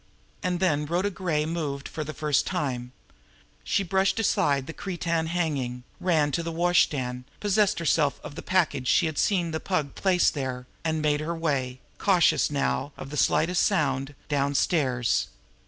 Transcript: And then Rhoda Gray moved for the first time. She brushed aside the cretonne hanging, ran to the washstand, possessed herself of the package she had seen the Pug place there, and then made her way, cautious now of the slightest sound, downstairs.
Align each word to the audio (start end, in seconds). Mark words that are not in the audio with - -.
And 0.41 0.59
then 0.59 0.87
Rhoda 0.87 1.11
Gray 1.11 1.45
moved 1.45 1.87
for 1.87 2.03
the 2.03 2.11
first 2.11 2.47
time. 2.47 2.91
She 3.63 3.83
brushed 3.83 4.19
aside 4.19 4.65
the 4.65 4.73
cretonne 4.73 5.27
hanging, 5.27 5.83
ran 5.99 6.31
to 6.31 6.41
the 6.41 6.51
washstand, 6.51 7.25
possessed 7.39 7.77
herself 7.77 8.19
of 8.23 8.33
the 8.33 8.41
package 8.41 8.87
she 8.87 9.05
had 9.05 9.19
seen 9.19 9.51
the 9.51 9.59
Pug 9.59 9.93
place 9.93 10.31
there, 10.31 10.65
and 10.83 10.95
then 11.05 11.11
made 11.11 11.19
her 11.19 11.35
way, 11.35 11.81
cautious 11.99 12.49
now 12.49 12.93
of 12.97 13.11
the 13.11 13.15
slightest 13.15 13.61
sound, 13.61 14.15
downstairs. 14.27 15.27